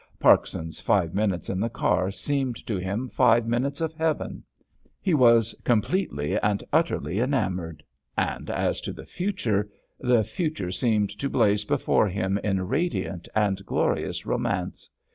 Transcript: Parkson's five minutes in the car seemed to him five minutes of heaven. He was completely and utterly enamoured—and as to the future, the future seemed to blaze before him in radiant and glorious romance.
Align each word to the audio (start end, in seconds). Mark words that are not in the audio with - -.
Parkson's 0.19 0.79
five 0.81 1.13
minutes 1.13 1.47
in 1.47 1.59
the 1.59 1.69
car 1.69 2.09
seemed 2.09 2.65
to 2.65 2.77
him 2.77 3.07
five 3.07 3.45
minutes 3.45 3.81
of 3.81 3.93
heaven. 3.93 4.43
He 4.99 5.13
was 5.13 5.53
completely 5.63 6.39
and 6.39 6.63
utterly 6.73 7.19
enamoured—and 7.19 8.49
as 8.49 8.81
to 8.81 8.93
the 8.93 9.05
future, 9.05 9.69
the 9.99 10.23
future 10.23 10.71
seemed 10.71 11.11
to 11.19 11.29
blaze 11.29 11.65
before 11.65 12.07
him 12.07 12.39
in 12.39 12.67
radiant 12.67 13.27
and 13.35 13.63
glorious 13.63 14.25
romance. 14.25 14.89